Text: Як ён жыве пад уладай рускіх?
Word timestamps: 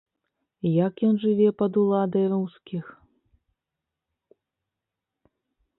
Як 0.85 0.93
ён 1.07 1.15
жыве 1.25 1.49
пад 1.59 1.71
уладай 1.81 2.25
рускіх? 2.33 2.85